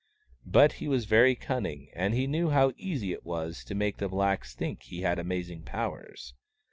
But 0.47 0.71
he 0.81 0.87
was 0.87 1.05
very 1.05 1.35
cunning, 1.35 1.91
and 1.93 2.15
he 2.15 2.25
knew 2.25 2.49
how 2.49 2.71
easy 2.75 3.13
it 3.13 3.23
was 3.23 3.63
to 3.65 3.75
make 3.75 3.97
the 3.97 4.09
blacks 4.09 4.55
think 4.55 4.81
he 4.81 5.01
had 5.01 5.19
amazing 5.19 5.61
powers. 5.61 6.33